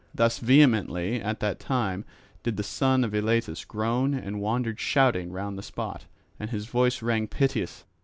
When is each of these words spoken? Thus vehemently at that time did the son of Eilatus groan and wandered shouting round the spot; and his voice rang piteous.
Thus 0.15 0.39
vehemently 0.39 1.21
at 1.21 1.41
that 1.41 1.59
time 1.59 2.05
did 2.41 2.57
the 2.57 2.63
son 2.63 3.03
of 3.03 3.13
Eilatus 3.13 3.63
groan 3.65 4.15
and 4.15 4.41
wandered 4.41 4.79
shouting 4.79 5.31
round 5.31 5.59
the 5.59 5.61
spot; 5.61 6.07
and 6.39 6.49
his 6.49 6.65
voice 6.65 7.03
rang 7.03 7.27
piteous. 7.27 7.85